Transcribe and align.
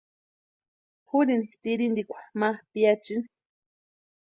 Jurini 1.09 1.45
tirhintikwa 1.61 2.19
ma 2.39 2.49
piachiani. 2.71 3.29